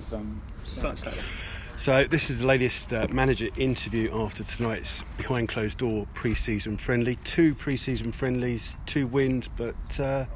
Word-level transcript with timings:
with 0.00 0.12
um. 0.12 0.40
So 1.76 2.04
this 2.04 2.28
is 2.28 2.40
the 2.40 2.46
latest 2.46 2.92
uh, 2.92 3.06
manager 3.10 3.48
interview 3.56 4.10
after 4.12 4.44
tonight's 4.44 5.02
behind 5.16 5.48
closed 5.48 5.78
door 5.78 6.06
pre-season 6.14 6.76
friendly. 6.76 7.16
Two 7.24 7.54
pre-season 7.54 8.12
friendlies, 8.12 8.76
two 8.86 9.06
wins, 9.06 9.48
but 9.56 10.00
uh, 10.00 10.26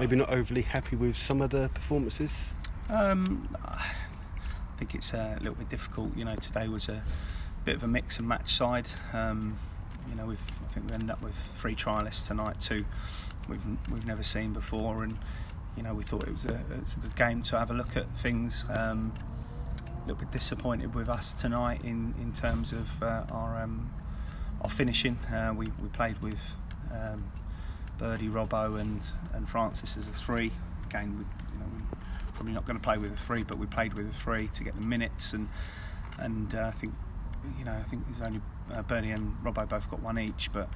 maybe 0.00 0.16
not 0.16 0.30
overly 0.30 0.62
happy 0.62 0.96
with 0.96 1.16
some 1.16 1.42
of 1.42 1.50
the 1.50 1.68
performances. 1.74 2.54
Um, 2.88 3.54
I 3.66 3.92
think 4.78 4.94
it's 4.94 5.12
a 5.12 5.36
little 5.40 5.56
bit 5.56 5.68
difficult. 5.68 6.16
You 6.16 6.24
know, 6.24 6.36
today 6.36 6.68
was 6.68 6.88
a 6.88 7.02
bit 7.64 7.76
of 7.76 7.82
a 7.82 7.88
mix 7.88 8.18
and 8.18 8.26
match 8.26 8.54
side. 8.54 8.88
Um, 9.12 9.58
you 10.08 10.14
know, 10.14 10.24
we've 10.24 10.40
I 10.68 10.72
think 10.72 10.88
we 10.88 10.94
ended 10.94 11.10
up 11.10 11.22
with 11.22 11.34
three 11.56 11.74
trialists 11.74 12.26
tonight, 12.26 12.60
two 12.60 12.86
we've 13.48 13.64
we've 13.90 14.06
never 14.06 14.22
seen 14.22 14.52
before, 14.52 15.04
and 15.04 15.18
you 15.78 15.84
know 15.84 15.94
we 15.94 16.02
thought 16.02 16.24
it 16.24 16.32
was 16.32 16.44
a, 16.44 16.54
it 16.54 16.82
was 16.82 16.94
a 16.94 16.98
good 16.98 17.14
game 17.14 17.40
to 17.42 17.58
have 17.58 17.70
a 17.70 17.74
look 17.74 17.96
at 17.96 18.10
things. 18.18 18.64
Um, 18.68 19.12
a 19.86 20.08
little 20.08 20.16
bit 20.16 20.32
disappointed 20.32 20.92
with 20.92 21.08
us 21.08 21.32
tonight 21.32 21.82
in, 21.84 22.14
in 22.20 22.32
terms 22.32 22.72
of 22.72 23.00
uh, 23.00 23.24
our 23.30 23.62
um, 23.62 23.88
our 24.60 24.70
finishing. 24.70 25.16
Uh, 25.32 25.54
we, 25.56 25.66
we 25.80 25.88
played 25.90 26.20
with 26.20 26.40
um, 26.92 27.30
Birdie, 27.96 28.28
Robbo, 28.28 28.80
and 28.80 29.06
and 29.34 29.48
Francis 29.48 29.96
as 29.96 30.08
a 30.08 30.10
three. 30.10 30.50
Again, 30.86 31.16
we, 31.16 31.24
you 31.52 31.60
know, 31.60 31.66
we're 31.70 32.32
probably 32.32 32.52
not 32.52 32.66
going 32.66 32.76
to 32.76 32.82
play 32.82 32.98
with 32.98 33.12
a 33.12 33.16
three, 33.16 33.44
but 33.44 33.56
we 33.56 33.66
played 33.66 33.94
with 33.94 34.08
a 34.08 34.14
three 34.14 34.48
to 34.54 34.64
get 34.64 34.74
the 34.74 34.80
minutes, 34.80 35.32
and 35.32 35.48
and 36.18 36.56
uh, 36.56 36.66
I 36.66 36.70
think 36.72 36.92
you 37.56 37.64
know 37.64 37.72
I 37.72 37.82
think 37.84 38.04
there's 38.06 38.20
only 38.20 38.40
uh, 38.72 38.82
Birdie 38.82 39.12
and 39.12 39.36
Robbo 39.44 39.68
both 39.68 39.88
got 39.88 40.02
one 40.02 40.18
each, 40.18 40.50
but 40.52 40.68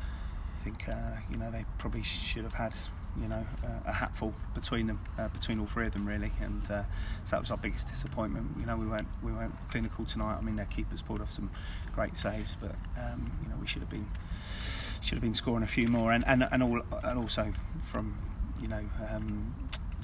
I 0.60 0.64
think 0.64 0.88
uh, 0.88 1.16
you 1.28 1.38
know 1.38 1.50
they 1.50 1.64
probably 1.78 2.04
should 2.04 2.44
have 2.44 2.54
had 2.54 2.72
you 3.20 3.28
know 3.28 3.46
uh, 3.64 3.80
a 3.86 3.92
hatful 3.92 4.34
between 4.54 4.86
them, 4.86 5.00
uh, 5.18 5.28
between 5.28 5.60
all 5.60 5.66
three 5.66 5.86
of 5.86 5.92
them 5.92 6.06
really, 6.06 6.32
and 6.40 6.62
uh, 6.70 6.82
so 7.24 7.36
that 7.36 7.40
was 7.40 7.50
our 7.50 7.56
biggest 7.56 7.88
disappointment. 7.88 8.48
You 8.58 8.66
know 8.66 8.76
we 8.76 8.86
weren't 8.86 9.08
we 9.22 9.32
weren't 9.32 9.54
clinical 9.70 10.04
tonight. 10.04 10.36
I 10.38 10.40
mean 10.40 10.56
their 10.56 10.66
keepers 10.66 11.02
pulled 11.02 11.20
off 11.20 11.32
some 11.32 11.50
great 11.94 12.16
saves, 12.16 12.56
but 12.60 12.74
um, 12.98 13.32
you 13.42 13.48
know 13.48 13.56
we 13.60 13.66
should 13.66 13.82
have 13.82 13.90
been 13.90 14.08
should 15.00 15.16
have 15.16 15.22
been 15.22 15.34
scoring 15.34 15.62
a 15.62 15.68
few 15.68 15.88
more, 15.88 16.12
and 16.12 16.24
and 16.26 16.46
and, 16.50 16.62
all, 16.62 16.82
and 17.04 17.18
also 17.18 17.52
from 17.84 18.16
you 18.60 18.68
know. 18.68 18.84
Um, 19.10 19.54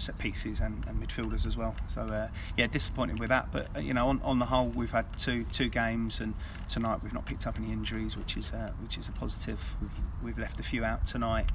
set 0.01 0.17
pieces 0.17 0.61
and, 0.61 0.85
and, 0.87 1.03
midfielders 1.03 1.45
as 1.45 1.57
well. 1.57 1.75
So 1.89 2.03
uh, 2.03 2.29
yeah, 2.57 2.69
disappointed 2.69 3.19
with 3.19 3.31
that. 3.31 3.51
But 3.51 3.69
uh, 3.77 3.81
you 3.81 3.93
know, 3.93 4.09
on, 4.09 4.21
on 4.23 4.39
the 4.39 4.47
whole, 4.47 4.69
we've 4.69 4.93
had 4.93 5.19
two 5.19 5.45
two 5.51 5.69
games, 5.69 6.21
and 6.21 6.35
tonight 6.69 7.03
we've 7.03 7.13
not 7.13 7.27
picked 7.27 7.49
up 7.49 7.59
any 7.59 7.73
injuries, 7.73 8.17
which 8.17 8.37
is 8.37 8.53
uh, 8.53 8.71
which 8.81 8.97
is 8.97 9.09
a 9.09 9.13
positive. 9.13 9.77
We've 9.81 9.91
we've 10.23 10.39
left 10.39 10.61
a 10.61 10.63
few 10.63 10.85
out 10.85 11.05
tonight. 11.05 11.51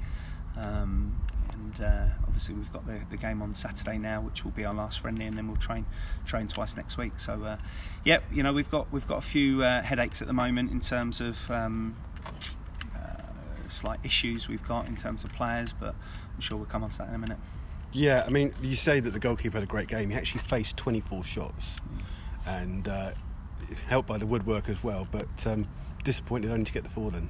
Um, 0.56 1.20
and 1.52 1.80
uh, 1.80 2.06
obviously 2.26 2.54
we've 2.54 2.72
got 2.72 2.86
the, 2.86 3.00
the 3.10 3.16
game 3.16 3.42
on 3.42 3.54
Saturday 3.54 3.98
now, 3.98 4.20
which 4.20 4.44
will 4.44 4.50
be 4.52 4.64
our 4.64 4.74
last 4.74 5.00
friendly, 5.00 5.24
and 5.24 5.36
then 5.36 5.48
we'll 5.48 5.56
train 5.56 5.86
train 6.24 6.48
twice 6.48 6.76
next 6.76 6.96
week. 6.96 7.12
So, 7.18 7.42
uh, 7.44 7.56
yeah, 8.04 8.18
you 8.32 8.42
know 8.42 8.52
we've 8.52 8.70
got 8.70 8.92
we've 8.92 9.06
got 9.06 9.18
a 9.18 9.26
few 9.26 9.62
uh, 9.62 9.82
headaches 9.82 10.20
at 10.20 10.28
the 10.28 10.34
moment 10.34 10.70
in 10.70 10.80
terms 10.80 11.20
of 11.20 11.50
um, 11.50 11.96
uh, 12.94 13.22
slight 13.68 14.00
issues 14.04 14.48
we've 14.48 14.66
got 14.66 14.86
in 14.86 14.96
terms 14.96 15.24
of 15.24 15.32
players, 15.32 15.72
but 15.72 15.94
I'm 16.34 16.40
sure 16.40 16.56
we'll 16.56 16.66
come 16.66 16.84
on 16.84 16.90
to 16.90 16.98
that 16.98 17.08
in 17.08 17.14
a 17.14 17.18
minute. 17.18 17.38
Yeah, 17.92 18.24
I 18.26 18.30
mean, 18.30 18.52
you 18.60 18.74
say 18.74 18.98
that 18.98 19.10
the 19.10 19.20
goalkeeper 19.20 19.56
had 19.58 19.62
a 19.62 19.70
great 19.70 19.86
game. 19.86 20.10
He 20.10 20.16
actually 20.16 20.40
faced 20.40 20.76
24 20.76 21.22
shots, 21.22 21.76
and 22.46 22.88
uh, 22.88 23.12
helped 23.86 24.08
by 24.08 24.18
the 24.18 24.26
woodwork 24.26 24.68
as 24.68 24.82
well. 24.82 25.06
But 25.10 25.46
um, 25.46 25.68
disappointed 26.02 26.50
only 26.50 26.64
to 26.64 26.72
get 26.72 26.82
the 26.82 26.90
four 26.90 27.10
then. 27.10 27.28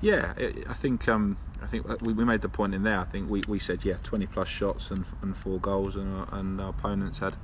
Yeah, 0.00 0.34
I 0.68 0.74
think 0.74 1.08
um, 1.08 1.38
I 1.62 1.66
think 1.66 1.86
we, 2.02 2.12
made 2.12 2.42
the 2.42 2.48
point 2.48 2.74
in 2.74 2.82
there. 2.82 3.00
I 3.00 3.04
think 3.04 3.30
we, 3.30 3.42
we 3.48 3.58
said 3.58 3.84
yeah, 3.84 3.96
20 4.02 4.26
plus 4.26 4.48
shots 4.48 4.90
and, 4.90 5.04
and 5.22 5.36
four 5.36 5.58
goals, 5.58 5.96
and 5.96 6.14
our, 6.14 6.28
and 6.32 6.60
our 6.60 6.70
opponents 6.70 7.18
had 7.18 7.36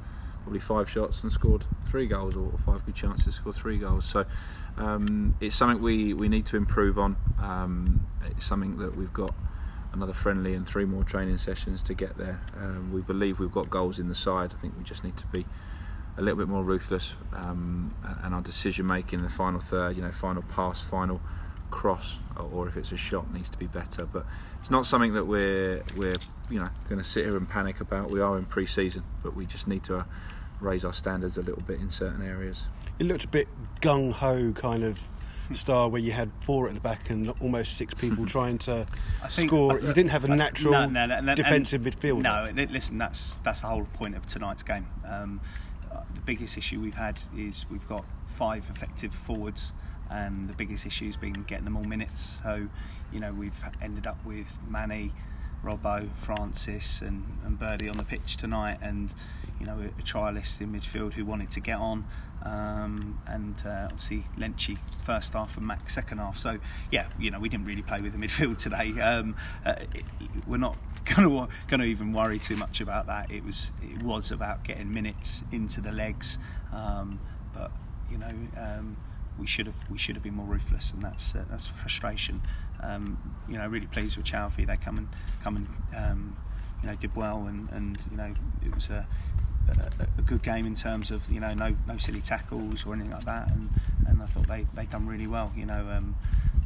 probably 0.43 0.61
five 0.61 0.91
shots 0.91 1.23
and 1.23 1.33
scored 1.33 1.65
three 1.87 2.07
goals, 2.07 2.37
or 2.37 2.53
five 2.59 2.85
good 2.85 2.95
chances 2.95 3.25
to 3.25 3.33
score 3.33 3.53
three 3.53 3.79
goals. 3.79 4.05
So 4.05 4.27
um, 4.77 5.35
it's 5.41 5.57
something 5.57 5.81
we, 5.83 6.13
we 6.15 6.29
need 6.29 6.47
to 6.47 6.57
improve 6.57 6.99
on. 6.99 7.17
Um, 7.41 8.07
it's 8.31 8.45
something 8.45 8.77
that 8.79 8.97
we've 8.97 9.13
got 9.13 9.35
another 9.93 10.13
friendly 10.13 10.55
and 10.55 10.67
three 10.67 10.85
more 10.85 11.05
training 11.05 11.39
sessions 11.39 11.83
to 11.83 11.95
get 11.95 12.17
there. 12.19 12.41
Um, 12.57 12.93
we 12.93 13.01
believe 13.03 13.39
we've 13.39 13.53
got 13.53 13.71
goals 13.71 13.99
in 13.99 14.09
the 14.09 14.15
side. 14.15 14.53
I 14.55 14.59
think 14.59 14.75
we 14.77 14.85
just 14.85 15.05
need 15.05 15.17
to 15.19 15.27
be 15.27 15.47
a 16.19 16.23
little 16.23 16.39
bit 16.39 16.49
more 16.49 16.63
ruthless, 16.63 17.15
um, 17.33 17.91
and 18.23 18.35
our 18.35 18.43
decision 18.43 18.87
making 18.87 19.21
in 19.21 19.25
the 19.25 19.31
final 19.31 19.61
third, 19.61 19.97
you 19.97 20.03
know, 20.03 20.11
final 20.11 20.43
pass, 20.43 20.81
final 20.81 21.21
cross 21.73 22.21
or 22.53 22.69
if 22.69 22.77
it's 22.77 22.93
a 22.93 22.97
shot 22.97 23.33
needs 23.33 23.51
to 23.51 23.59
be 23.59 23.67
better. 23.67 24.07
But 24.07 24.25
it's 24.61 24.71
not 24.71 24.87
something 24.87 25.15
that 25.15 25.27
we're 25.27 25.83
we're 25.97 26.15
you 26.49 26.61
know 26.61 26.69
going 26.89 27.01
to 27.01 27.05
sit 27.05 27.25
here 27.25 27.37
and 27.37 27.49
panic 27.49 27.81
about. 27.81 28.11
We 28.11 28.21
are 28.21 28.39
in 28.39 28.45
pre-season, 28.45 29.03
but 29.25 29.35
we 29.35 29.47
just 29.47 29.67
need 29.67 29.83
to 29.85 29.99
uh, 29.99 30.05
raise 30.61 30.85
our 30.85 30.93
standards 30.93 31.37
a 31.39 31.43
little 31.43 31.63
bit 31.63 31.81
in 31.81 31.91
certain 31.91 32.25
areas. 32.25 32.67
It 33.01 33.07
looked 33.07 33.25
a 33.25 33.29
bit 33.29 33.49
gung 33.81 34.13
ho 34.13 34.53
kind 34.53 34.85
of 34.85 35.01
style 35.55 35.91
where 35.91 36.01
you 36.01 36.13
had 36.13 36.31
four 36.41 36.69
at 36.69 36.75
the 36.75 36.81
back 36.81 37.11
and 37.11 37.31
almost 37.41 37.77
six 37.77 37.93
people 37.95 38.25
trying 38.39 38.57
to 38.57 38.87
think, 39.29 39.51
score. 39.51 39.79
you 39.81 39.93
didn't 39.93 40.11
have 40.11 40.25
a 40.25 40.29
natural 40.29 40.73
no, 40.73 41.07
no, 41.07 41.21
no, 41.21 41.35
defensive 41.35 41.83
midfield. 41.83 42.23
No, 42.23 42.51
listen, 42.71 42.99
that's 42.99 43.37
that's 43.37 43.63
the 43.63 43.67
whole 43.67 43.87
point 43.95 44.15
of 44.15 44.27
tonight's 44.27 44.63
game. 44.63 44.87
Um, 45.07 45.41
uh, 45.91 46.03
the 46.15 46.21
biggest 46.21 46.57
issue 46.57 46.81
we've 46.81 46.95
had 46.95 47.19
is 47.37 47.67
we've 47.71 47.87
got 47.89 48.05
five 48.27 48.69
effective 48.71 49.13
forwards 49.15 49.73
and 50.13 50.49
the 50.49 50.53
biggest 50.53 50.87
issue 50.87 51.07
has 51.07 51.17
been 51.17 51.45
getting 51.45 51.65
them 51.65 51.77
all 51.77 51.85
minutes. 51.85 52.37
So, 52.43 52.69
you 53.13 53.21
know, 53.21 53.33
we've 53.33 53.61
ended 53.81 54.07
up 54.07 54.25
with 54.25 54.59
Manny, 54.69 55.13
Robbo, 55.65 56.11
Francis, 56.13 57.01
and, 57.01 57.39
and 57.45 57.59
Birdie 57.59 57.89
on 57.89 57.97
the 57.97 58.05
pitch 58.05 58.37
tonight, 58.37 58.79
and 58.83 59.15
you 59.59 59.67
know, 59.67 59.79
a, 59.79 59.87
a 59.87 60.03
trialist 60.03 60.61
in 60.61 60.73
midfield 60.73 61.15
who 61.15 61.25
wanted 61.25 61.51
to 61.53 61.61
get 61.61 61.79
on, 61.79 62.05
um, 62.43 63.21
and 63.27 63.55
uh, 63.65 63.89
obviously 63.91 64.25
Lenchi 64.37 64.79
first 65.03 65.33
half 65.33 65.57
and 65.57 65.67
Mac 65.67 65.89
second 65.89 66.19
half. 66.19 66.37
So, 66.37 66.59
yeah, 66.91 67.07
you 67.19 67.31
know, 67.31 67.41
we 67.41 67.49
didn't 67.49 67.67
really 67.67 67.83
play 67.83 68.01
with 68.01 68.13
the 68.13 68.19
midfield 68.19 68.59
today. 68.59 69.01
Um, 69.01 69.37
uh, 69.65 69.77
it, 69.95 70.05
we're 70.47 70.59
not 70.59 70.77
going 71.17 71.49
to 71.71 71.85
even 71.85 72.13
worry 72.13 72.39
too 72.39 72.57
much 72.57 72.81
about 72.81 73.07
that. 73.07 73.31
It 73.31 73.45
was 73.45 73.73
it 73.83 74.03
was 74.03 74.31
about 74.31 74.65
getting 74.65 74.93
minutes 74.93 75.43
into 75.53 75.81
the 75.81 75.93
legs, 75.93 76.39
um, 76.73 77.19
but 77.55 77.71
you 78.11 78.19
know. 78.19 78.35
We 79.39 79.47
should 79.47 79.67
have 79.67 79.91
we 79.91 79.99
should 79.99 80.15
have 80.17 80.23
been 80.23 80.35
more 80.35 80.47
ruthless, 80.47 80.93
and 80.93 81.03
that's 81.03 81.35
uh, 81.35 81.45
that's 81.51 81.67
frustration. 81.67 82.43
Um, 82.83 83.37
you 83.49 83.59
know, 83.59 83.67
really 83.67 83.87
pleased 83.87 84.17
with 84.17 84.27
Chalvey. 84.27 84.67
They 84.67 84.77
come 84.77 84.99
and 84.99 85.09
come 85.43 85.57
and 85.57 85.69
um, 85.97 86.37
you 86.83 86.89
know 86.89 86.97
did 86.97 87.15
well, 87.17 87.47
and, 87.47 87.69
and 87.71 87.99
you 88.11 88.17
know 88.17 88.35
it 88.65 88.75
was 88.75 88.91
a, 88.91 89.07
a, 89.69 90.07
a, 90.19 90.23
good 90.23 90.43
game 90.43 90.67
in 90.67 90.75
terms 90.75 91.11
of 91.11 91.31
you 91.31 91.41
know 91.41 91.55
no 91.55 91.77
no 91.87 91.99
silly 91.99 92.21
tackles 92.21 92.85
or 92.85 92.95
anything 92.95 93.13
like 93.13 93.25
that, 93.25 93.51
and 93.51 93.71
and 94.07 94.23
I 94.23 94.27
thought 94.27 94.47
they 94.49 94.67
they 94.75 94.87
done 94.87 95.07
really 95.07 95.27
well. 95.27 95.53
You 95.57 95.67
know. 95.67 95.89
Um, 95.91 96.17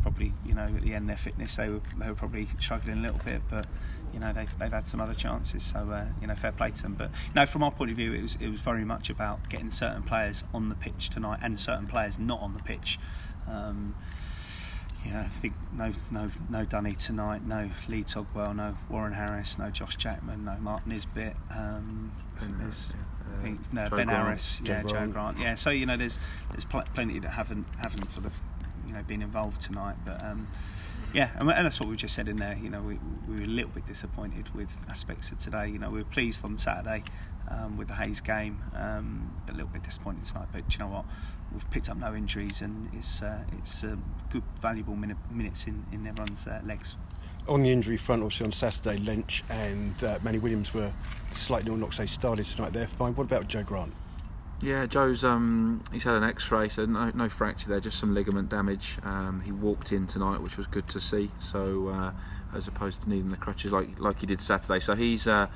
probably, 0.06 0.32
you 0.44 0.54
know, 0.54 0.62
at 0.62 0.82
the 0.82 0.94
end 0.94 1.08
their 1.08 1.16
fitness, 1.16 1.56
they 1.56 1.68
were 1.68 1.80
they 1.98 2.08
were 2.08 2.14
probably 2.14 2.46
struggling 2.60 2.98
a 2.98 3.00
little 3.00 3.18
bit, 3.24 3.42
but 3.50 3.66
you 4.12 4.20
know 4.20 4.32
they've, 4.32 4.56
they've 4.56 4.70
had 4.70 4.86
some 4.86 5.00
other 5.00 5.14
chances. 5.14 5.64
So 5.64 5.78
uh, 5.90 6.06
you 6.20 6.28
know, 6.28 6.36
fair 6.36 6.52
play 6.52 6.70
to 6.70 6.82
them. 6.82 6.94
But 6.94 7.10
you 7.10 7.32
no, 7.34 7.44
from 7.44 7.64
our 7.64 7.72
point 7.72 7.90
of 7.90 7.96
view, 7.96 8.12
it 8.12 8.22
was 8.22 8.36
it 8.40 8.48
was 8.48 8.60
very 8.60 8.84
much 8.84 9.10
about 9.10 9.48
getting 9.48 9.72
certain 9.72 10.04
players 10.04 10.44
on 10.54 10.68
the 10.68 10.76
pitch 10.76 11.10
tonight 11.10 11.40
and 11.42 11.58
certain 11.58 11.88
players 11.88 12.20
not 12.20 12.40
on 12.40 12.54
the 12.54 12.62
pitch. 12.62 13.00
Um, 13.48 13.96
yeah, 15.04 15.20
I 15.20 15.28
think 15.28 15.54
no 15.72 15.92
no 16.10 16.30
no 16.48 16.64
Dunny 16.64 16.94
tonight, 16.94 17.44
no 17.46 17.70
Lee 17.88 18.02
Togwell, 18.02 18.54
no 18.54 18.76
Warren 18.88 19.12
Harris, 19.12 19.58
no 19.58 19.70
Josh 19.70 19.96
Jackman, 19.96 20.44
no 20.44 20.56
Mark 20.60 20.86
Nisbet. 20.86 21.36
Um, 21.50 22.12
think 22.38 22.58
there's. 22.58 22.94
I 23.38 23.42
think 23.42 23.72
no, 23.72 23.82
Ben 23.90 24.06
Grant, 24.06 24.10
Harris, 24.10 24.60
yeah, 24.64 24.82
Joe 24.82 24.88
Grant. 24.88 25.12
Grant, 25.12 25.38
yeah. 25.38 25.54
So 25.56 25.70
you 25.70 25.86
know, 25.86 25.96
there's 25.96 26.18
there's 26.50 26.64
pl- 26.64 26.84
plenty 26.94 27.18
that 27.18 27.30
haven't 27.30 27.66
haven't 27.78 28.10
sort 28.10 28.26
of 28.26 28.32
you 28.86 28.92
know 28.92 29.02
been 29.02 29.22
involved 29.22 29.60
tonight. 29.60 29.96
But 30.04 30.24
um, 30.24 30.48
yeah, 31.12 31.30
and, 31.36 31.48
that's 31.48 31.80
what 31.80 31.88
we 31.88 31.96
just 31.96 32.14
said 32.14 32.28
in 32.28 32.36
there. 32.36 32.56
You 32.60 32.70
know, 32.70 32.82
we, 32.82 32.98
we, 33.28 33.36
were 33.36 33.44
a 33.44 33.46
little 33.46 33.70
bit 33.70 33.86
disappointed 33.86 34.54
with 34.54 34.70
aspects 34.88 35.30
of 35.30 35.38
today. 35.38 35.68
You 35.68 35.78
know, 35.78 35.90
we 35.90 35.98
were 35.98 36.04
pleased 36.04 36.44
on 36.44 36.58
Saturday 36.58 37.04
um, 37.50 37.76
with 37.76 37.88
the 37.88 37.94
Hayes 37.94 38.20
game, 38.20 38.62
um, 38.74 39.30
a 39.48 39.52
little 39.52 39.68
bit 39.68 39.82
disappointed 39.82 40.24
tonight. 40.24 40.48
But 40.52 40.72
you 40.72 40.78
know 40.80 40.88
what? 40.88 41.04
We've 41.52 41.70
picked 41.70 41.88
up 41.88 41.96
no 41.96 42.14
injuries, 42.14 42.60
and 42.60 42.90
it's 42.92 43.22
uh, 43.22 43.44
it's 43.58 43.84
uh, 43.84 43.96
good, 44.30 44.42
valuable 44.60 44.96
minute, 44.96 45.16
minutes 45.30 45.66
in 45.66 45.84
in 45.92 46.06
everyone's 46.06 46.46
uh, 46.46 46.60
legs. 46.64 46.96
On 47.48 47.62
the 47.62 47.70
injury 47.70 47.96
front, 47.96 48.22
obviously 48.22 48.46
on 48.46 48.52
Saturday, 48.52 48.98
Lynch 48.98 49.44
and 49.48 50.02
uh, 50.02 50.18
Manny 50.24 50.38
Williams 50.38 50.74
were 50.74 50.92
slightly 51.30 51.70
on 51.70 51.78
knocks. 51.78 51.98
They 51.98 52.06
started 52.06 52.44
tonight. 52.46 52.72
They're 52.72 52.88
fine. 52.88 53.14
What 53.14 53.24
about 53.24 53.46
Joe 53.46 53.62
Grant? 53.62 53.92
Yeah, 54.62 54.86
Joe's 54.86 55.22
um, 55.22 55.82
he's 55.92 56.04
had 56.04 56.14
an 56.14 56.24
X-ray, 56.24 56.70
so 56.70 56.86
no, 56.86 57.10
no 57.14 57.28
fracture 57.28 57.68
there, 57.68 57.80
just 57.80 57.98
some 57.98 58.14
ligament 58.14 58.48
damage. 58.48 58.98
Um, 59.02 59.42
he 59.42 59.52
walked 59.52 59.92
in 59.92 60.06
tonight, 60.06 60.40
which 60.40 60.56
was 60.56 60.66
good 60.66 60.88
to 60.88 61.00
see. 61.00 61.30
So 61.38 61.88
uh, 61.88 62.12
as 62.54 62.66
opposed 62.66 63.02
to 63.02 63.10
needing 63.10 63.30
the 63.30 63.36
crutches 63.36 63.72
like 63.72 64.00
like 64.00 64.20
he 64.20 64.26
did 64.26 64.40
Saturday, 64.40 64.80
so 64.80 64.94
he's 64.94 65.26
uh, 65.26 65.48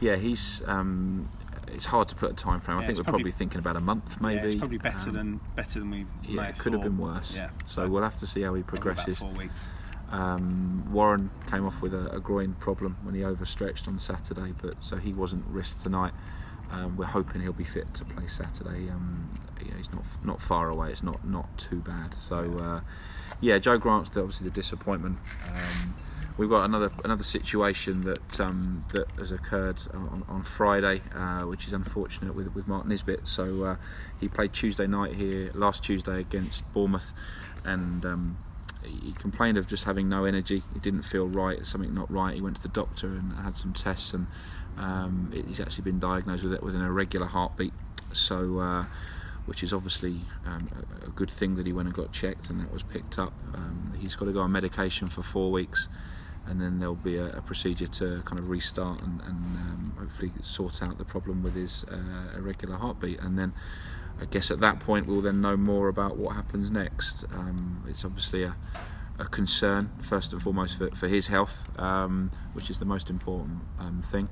yeah 0.00 0.16
he's. 0.16 0.62
Um, 0.66 1.24
it's 1.70 1.84
hard 1.84 2.08
to 2.08 2.14
put 2.14 2.30
a 2.30 2.34
time 2.34 2.60
frame. 2.60 2.78
Yeah, 2.78 2.84
I 2.84 2.86
think 2.86 2.98
we're 2.98 3.04
probably, 3.04 3.24
probably, 3.24 3.32
thinking 3.32 3.58
about 3.58 3.76
a 3.76 3.80
month, 3.80 4.22
maybe. 4.22 4.36
Yeah, 4.36 4.44
it's 4.44 4.54
probably 4.56 4.78
better 4.78 5.10
um, 5.10 5.14
than 5.14 5.40
better 5.54 5.80
than 5.80 5.90
we. 5.90 6.06
Yeah, 6.26 6.48
it 6.48 6.56
could 6.56 6.72
have 6.72 6.82
been 6.82 6.96
worse. 6.96 7.36
Yeah, 7.36 7.50
so 7.66 7.86
we'll 7.86 8.02
have 8.02 8.16
to 8.16 8.26
see 8.26 8.40
how 8.40 8.54
he 8.54 8.62
progresses. 8.62 9.18
Four 9.18 9.34
Um, 10.10 10.90
Warren 10.90 11.30
came 11.46 11.66
off 11.66 11.82
with 11.82 11.92
a, 11.92 12.08
a, 12.16 12.20
groin 12.20 12.54
problem 12.54 12.96
when 13.02 13.14
he 13.14 13.22
overstretched 13.22 13.86
on 13.86 13.98
Saturday, 13.98 14.54
but 14.62 14.82
so 14.82 14.96
he 14.96 15.12
wasn't 15.12 15.44
risked 15.48 15.82
tonight. 15.82 16.14
Um, 16.70 16.96
we're 16.96 17.06
hoping 17.06 17.40
he'll 17.42 17.52
be 17.52 17.64
fit 17.64 17.92
to 17.94 18.04
play 18.04 18.26
Saturday. 18.26 18.90
Um, 18.90 19.28
you 19.60 19.70
know, 19.70 19.76
he's 19.76 19.92
not 19.92 20.06
not 20.24 20.40
far 20.40 20.68
away. 20.68 20.90
It's 20.90 21.02
not 21.02 21.26
not 21.26 21.56
too 21.58 21.80
bad. 21.80 22.14
So 22.14 22.58
uh, 22.58 22.80
yeah, 23.40 23.58
Joe 23.58 23.78
Grant's 23.78 24.10
the, 24.10 24.20
obviously 24.20 24.48
the 24.48 24.54
disappointment. 24.54 25.18
Um, 25.46 25.94
we've 26.36 26.48
got 26.48 26.64
another 26.64 26.90
another 27.04 27.24
situation 27.24 28.04
that 28.04 28.40
um, 28.40 28.84
that 28.92 29.10
has 29.18 29.32
occurred 29.32 29.80
on, 29.92 30.24
on 30.28 30.42
Friday, 30.42 31.02
uh, 31.14 31.42
which 31.42 31.66
is 31.66 31.72
unfortunate 31.72 32.34
with 32.34 32.54
with 32.54 32.68
Mark 32.68 32.86
Nisbet. 32.86 33.26
So 33.28 33.64
uh, 33.64 33.76
he 34.20 34.28
played 34.28 34.52
Tuesday 34.52 34.86
night 34.86 35.14
here 35.14 35.50
last 35.54 35.84
Tuesday 35.84 36.20
against 36.20 36.70
Bournemouth, 36.72 37.12
and 37.64 38.04
um, 38.06 38.38
he 38.82 39.12
complained 39.12 39.58
of 39.58 39.66
just 39.66 39.84
having 39.84 40.08
no 40.08 40.24
energy. 40.24 40.62
He 40.72 40.80
didn't 40.80 41.02
feel 41.02 41.26
right. 41.26 41.64
Something 41.64 41.94
not 41.94 42.10
right. 42.10 42.34
He 42.34 42.40
went 42.40 42.56
to 42.56 42.62
the 42.62 42.68
doctor 42.68 43.08
and 43.08 43.32
had 43.34 43.56
some 43.56 43.72
tests, 43.72 44.14
and 44.14 44.26
um, 44.76 45.30
he's 45.32 45.60
actually 45.60 45.84
been 45.84 45.98
diagnosed 45.98 46.44
with 46.44 46.52
it 46.52 46.62
with 46.62 46.74
an 46.74 46.82
irregular 46.82 47.26
heartbeat. 47.26 47.72
So. 48.12 48.58
Uh, 48.58 48.84
which 49.48 49.62
is 49.62 49.72
obviously 49.72 50.20
um, 50.44 50.68
a, 51.06 51.08
good 51.08 51.30
thing 51.30 51.56
that 51.56 51.64
he 51.64 51.72
went 51.72 51.88
and 51.88 51.96
got 51.96 52.12
checked 52.12 52.50
and 52.50 52.60
that 52.60 52.70
was 52.70 52.82
picked 52.82 53.18
up. 53.18 53.32
Um, 53.54 53.92
he's 53.98 54.14
got 54.14 54.26
to 54.26 54.32
go 54.32 54.42
on 54.42 54.52
medication 54.52 55.08
for 55.08 55.22
four 55.22 55.50
weeks 55.50 55.88
and 56.46 56.60
then 56.60 56.78
there'll 56.78 56.94
be 56.94 57.16
a, 57.16 57.28
a 57.28 57.40
procedure 57.40 57.86
to 57.86 58.22
kind 58.26 58.38
of 58.38 58.50
restart 58.50 59.00
and, 59.00 59.22
and 59.22 59.56
um, 59.56 59.96
hopefully 59.98 60.32
sort 60.42 60.82
out 60.82 60.98
the 60.98 61.04
problem 61.04 61.42
with 61.42 61.54
his 61.54 61.84
uh, 61.84 62.36
irregular 62.36 62.76
heartbeat. 62.76 63.20
And 63.20 63.38
then 63.38 63.54
I 64.20 64.24
guess 64.24 64.50
at 64.50 64.60
that 64.60 64.80
point 64.80 65.06
we'll 65.06 65.20
then 65.20 65.40
know 65.40 65.56
more 65.56 65.88
about 65.88 66.16
what 66.16 66.34
happens 66.34 66.70
next. 66.70 67.24
Um, 67.32 67.84
it's 67.88 68.04
obviously 68.04 68.42
a, 68.42 68.56
a, 69.18 69.26
concern 69.26 69.90
first 70.00 70.32
and 70.32 70.42
foremost 70.42 70.76
for, 70.76 70.90
for 70.96 71.06
his 71.06 71.28
health, 71.28 71.64
um, 71.78 72.30
which 72.52 72.68
is 72.68 72.78
the 72.78 72.84
most 72.84 73.10
important 73.10 73.60
um, 73.78 74.02
thing. 74.02 74.28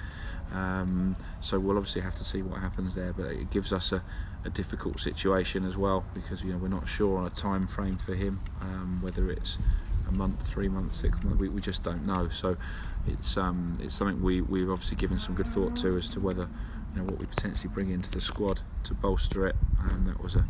Um, 0.53 1.17
so 1.41 1.59
we'll 1.59 1.77
obviously 1.77 2.03
have 2.03 2.17
to 2.17 2.25
see 2.25 2.43
what 2.43 2.61
happens 2.61 2.95
there, 2.95 3.13
but 3.13 3.27
it 3.27 3.51
gives 3.51 3.73
us 3.73 3.93
a, 3.93 4.03
a 4.45 4.51
difficult 4.51 5.01
situation 5.01 5.65
as 5.65 5.77
well 5.77 6.05
because 6.15 6.43
you 6.43 6.53
know 6.53 6.59
we're 6.59 6.69
not 6.69 6.89
sure 6.89 7.19
on 7.19 7.27
a 7.27 7.31
time 7.31 7.67
frame 7.67 7.97
for 7.97 8.15
him, 8.15 8.41
um, 8.61 9.01
whether 9.03 9.31
it's 9.31 9.59
a 10.09 10.13
month, 10.13 10.47
three 10.47 10.69
months, 10.69 10.97
six 10.97 11.23
months. 11.23 11.39
We, 11.39 11.49
we 11.49 11.61
just 11.61 11.83
don't 11.83 12.07
know. 12.07 12.29
So 12.29 12.57
it's 13.07 13.37
um, 13.37 13.77
it's 13.81 13.95
something 13.95 14.23
we 14.23 14.41
we've 14.41 14.71
obviously 14.71 14.97
given 14.97 15.19
some 15.19 15.35
good 15.35 15.49
thought 15.49 15.77
to 15.79 15.97
as 15.97 16.09
to 16.11 16.21
whether 16.21 16.49
you 16.95 17.01
know 17.01 17.05
what 17.05 17.19
we 17.19 17.27
potentially 17.27 17.73
bring 17.73 17.91
into 17.91 18.11
the 18.11 18.21
squad 18.21 18.61
to 18.87 18.95
bolster 18.95 19.47
it. 19.47 19.57
And 19.81 20.07
that 20.07 20.23
was 20.23 20.37
a 20.37 20.47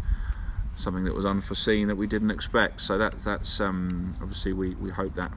something 0.76 1.04
that 1.04 1.14
was 1.14 1.24
unforeseen 1.24 1.88
that 1.88 1.96
we 1.96 2.06
didn't 2.06 2.30
expect. 2.30 2.80
So 2.80 2.98
that 2.98 3.18
that's 3.24 3.60
um, 3.60 4.14
obviously 4.20 4.52
we, 4.52 4.74
we 4.74 4.90
hope 4.90 5.14
that 5.14 5.32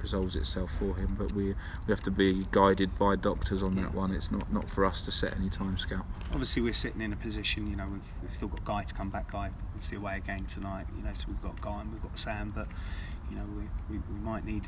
resolves 0.00 0.34
itself 0.34 0.72
for 0.78 0.96
him. 0.96 1.16
But 1.18 1.32
we 1.32 1.54
we 1.86 1.90
have 1.90 2.02
to 2.02 2.10
be 2.10 2.46
guided 2.50 2.98
by 2.98 3.16
doctors 3.16 3.62
on 3.62 3.76
that 3.76 3.94
one. 3.94 4.12
It's 4.12 4.30
not, 4.30 4.52
not 4.52 4.68
for 4.68 4.84
us 4.84 5.04
to 5.04 5.10
set 5.10 5.36
any 5.36 5.48
time 5.48 5.78
scale. 5.78 6.04
Obviously, 6.30 6.62
we're 6.62 6.74
sitting 6.74 7.00
in 7.00 7.12
a 7.12 7.16
position. 7.16 7.70
You 7.70 7.76
know, 7.76 7.86
we've, 7.86 8.02
we've 8.22 8.34
still 8.34 8.48
got 8.48 8.64
Guy 8.64 8.82
to 8.82 8.94
come 8.94 9.10
back. 9.10 9.30
Guy 9.32 9.50
obviously 9.74 9.96
away 9.98 10.16
again 10.16 10.44
tonight. 10.44 10.86
You 10.96 11.04
know, 11.04 11.10
so 11.14 11.26
we've 11.28 11.42
got 11.42 11.60
Guy 11.60 11.80
and 11.80 11.92
we've 11.92 12.02
got 12.02 12.18
Sam. 12.18 12.52
But 12.54 12.68
you 13.30 13.36
know, 13.36 13.44
we, 13.56 13.96
we, 13.96 14.02
we 14.12 14.20
might 14.20 14.44
need 14.44 14.64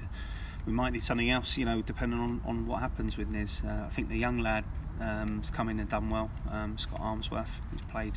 we 0.67 0.73
might 0.73 0.93
need 0.93 1.05
something 1.05 1.31
else. 1.31 1.57
You 1.59 1.65
know, 1.65 1.83
depending 1.83 2.21
on, 2.21 2.41
on 2.45 2.67
what 2.67 2.81
happens 2.81 3.17
with 3.17 3.29
Niz. 3.31 3.65
Uh, 3.65 3.87
I 3.87 3.91
think 3.91 4.09
the 4.09 4.19
young 4.19 4.39
lad 4.39 4.65
um, 5.01 5.39
has 5.39 5.51
come 5.51 5.69
in 5.69 5.81
and 5.81 5.89
done 5.89 6.11
well. 6.11 6.31
Um, 6.51 6.79
Scott 6.79 7.01
Armsworth, 7.01 7.61
he's 7.73 7.83
played 7.91 8.15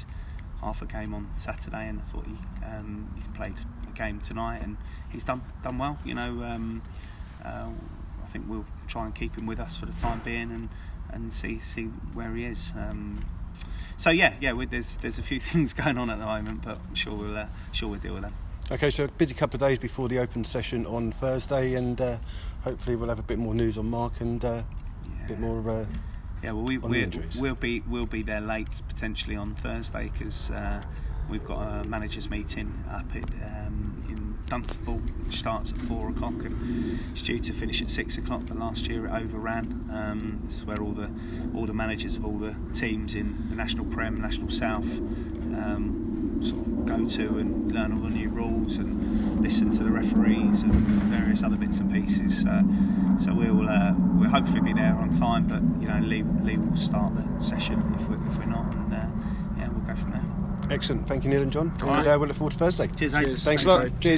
half 0.61 0.81
a 0.81 0.85
game 0.85 1.13
on 1.13 1.29
Saturday, 1.35 1.87
and 1.87 1.99
I 1.99 2.03
thought 2.03 2.25
he 2.25 2.37
um, 2.65 3.11
he's 3.15 3.27
played 3.27 3.55
a 3.87 3.91
game 3.91 4.19
tonight, 4.19 4.59
and 4.61 4.77
he's 5.09 5.23
done 5.23 5.41
done 5.63 5.77
well. 5.77 5.97
You 6.05 6.15
know, 6.15 6.43
um, 6.43 6.81
uh, 7.43 7.69
I 8.23 8.27
think 8.27 8.45
we'll 8.47 8.65
try 8.87 9.05
and 9.05 9.13
keep 9.13 9.37
him 9.37 9.45
with 9.45 9.59
us 9.59 9.77
for 9.77 9.85
the 9.85 9.93
time 9.93 10.21
being, 10.23 10.51
and 10.51 10.69
and 11.09 11.33
see 11.33 11.59
see 11.59 11.85
where 12.13 12.33
he 12.35 12.45
is. 12.45 12.73
Um, 12.75 13.25
so 13.97 14.09
yeah, 14.09 14.33
yeah, 14.39 14.53
there's 14.69 14.97
there's 14.97 15.17
a 15.17 15.23
few 15.23 15.39
things 15.51 15.73
going 15.73 15.97
on 15.97 16.09
at 16.09 16.19
the 16.19 16.25
moment, 16.25 16.63
but 16.63 16.79
I'm 16.87 16.95
sure 16.95 17.13
we'll 17.13 17.37
uh, 17.37 17.47
sure 17.71 17.89
we'll 17.89 17.99
deal 17.99 18.13
with 18.13 18.23
them. 18.23 18.33
Okay, 18.69 18.89
so 18.89 19.05
a 19.05 19.07
busy 19.07 19.33
couple 19.33 19.55
of 19.55 19.61
days 19.61 19.79
before 19.79 20.09
the 20.09 20.19
open 20.19 20.43
session 20.43 20.85
on 20.87 21.13
Thursday, 21.13 21.75
and 21.75 22.01
uh, 22.01 22.17
hopefully 22.65 22.97
we'll 22.97 23.07
have 23.07 23.17
a 23.17 23.23
bit 23.23 23.39
more 23.39 23.55
news 23.55 23.77
on 23.77 23.89
Mark 23.89 24.19
and 24.19 24.43
uh, 24.43 24.61
yeah. 25.05 25.23
a 25.23 25.27
bit 25.29 25.39
more. 25.39 25.69
Uh, 25.69 25.85
yeah, 26.43 26.51
well, 26.51 26.63
we, 26.63 26.77
will 26.77 27.55
be 27.55 27.81
we'll 27.87 28.05
be 28.05 28.23
there 28.23 28.41
late 28.41 28.81
potentially 28.89 29.37
on 29.37 29.55
Thursday 29.55 30.11
because 30.11 30.51
uh, 30.51 30.81
we've 31.29 31.45
got 31.45 31.61
a 31.61 31.87
managers 31.87 32.29
meeting 32.29 32.83
up 32.91 33.05
at, 33.15 33.23
um, 33.23 34.03
in 34.09 34.37
Dunstable, 34.47 34.97
which 35.23 35.37
starts 35.37 35.71
at 35.71 35.77
four 35.77 36.09
o'clock 36.09 36.33
and 36.43 36.99
it's 37.13 37.21
due 37.21 37.39
to 37.39 37.53
finish 37.53 37.81
at 37.81 37.89
six 37.89 38.17
o'clock. 38.17 38.41
But 38.47 38.59
last 38.59 38.87
year 38.87 39.05
it 39.05 39.11
overran. 39.11 39.89
Um, 39.93 40.41
this 40.43 40.57
is 40.57 40.65
where 40.65 40.81
all 40.81 40.91
the 40.91 41.09
all 41.55 41.65
the 41.65 41.73
managers 41.73 42.17
of 42.17 42.25
all 42.25 42.37
the 42.37 42.57
teams 42.73 43.15
in 43.15 43.47
the 43.49 43.55
National 43.55 43.85
Prem, 43.85 44.19
National 44.19 44.49
South. 44.49 44.97
Um, 44.97 45.96
sort 46.43 46.61
of 46.61 46.85
go 46.85 47.07
to 47.07 47.37
and 47.39 47.71
learn 47.71 47.91
all 47.93 47.99
the 47.99 48.09
new 48.09 48.29
rules 48.29 48.77
and 48.77 49.41
listen 49.41 49.71
to 49.71 49.83
the 49.83 49.91
referees 49.91 50.61
and 50.63 50.73
various 50.73 51.43
other 51.43 51.57
bits 51.57 51.79
and 51.79 51.91
pieces. 51.91 52.41
So, 52.41 52.63
so 53.23 53.33
we'll 53.33 53.67
uh, 53.67 53.93
we'll 54.15 54.29
hopefully 54.29 54.61
be 54.61 54.73
there 54.73 54.93
on 54.95 55.11
time, 55.11 55.47
but 55.47 55.61
you 55.81 55.87
know 55.87 55.99
Lee, 56.05 56.23
Lee 56.43 56.57
will 56.57 56.77
start 56.77 57.13
the 57.15 57.43
session 57.43 57.93
if 57.99 58.09
we're, 58.09 58.25
if 58.27 58.37
we're 58.37 58.45
not, 58.45 58.73
and 58.73 58.93
uh, 58.93 59.05
yeah, 59.57 59.69
we'll 59.69 59.81
go 59.81 59.95
from 59.95 60.11
there. 60.11 60.23
Excellent. 60.69 61.07
Thank 61.07 61.23
you, 61.23 61.29
Neil 61.29 61.43
and 61.43 61.51
Jon. 61.51 61.71
And 61.79 61.83
right. 61.83 62.07
uh, 62.07 62.19
we'll 62.19 62.27
look 62.27 62.37
forward 62.37 62.51
to 62.53 62.59
Thursday. 62.59 62.87
Cheers, 62.87 63.13
Cheers. 63.13 63.25
Thanks, 63.25 63.43
Thanks 63.43 63.63
a 63.63 63.67
lot. 63.67 63.81
Cheers. 63.81 64.15